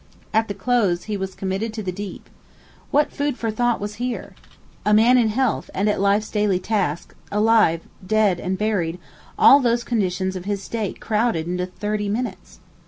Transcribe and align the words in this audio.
At 0.33 0.47
the 0.47 0.55
close, 0.55 1.03
he 1.03 1.15
was 1.15 1.35
committed 1.35 1.75
to 1.75 1.83
the 1.83 1.91
deep. 1.91 2.27
What 2.89 3.11
food 3.11 3.37
for 3.37 3.51
thought 3.51 3.79
was 3.79 3.97
here! 4.01 4.33
A 4.83 4.95
man 4.95 5.15
in 5.15 5.27
health 5.29 5.69
and 5.75 5.87
at 5.87 6.01
life's 6.01 6.31
daily 6.31 6.57
task, 6.57 7.13
alive, 7.31 7.81
dead, 8.03 8.39
and 8.39 8.57
buried, 8.57 8.97
all 9.37 9.59
these 9.59 9.83
conditions 9.83 10.35
of 10.35 10.45
his 10.45 10.63
state 10.63 10.99
crowded 10.99 11.45
into 11.47 11.67
thirty 11.67 12.09
minutes! 12.09 12.59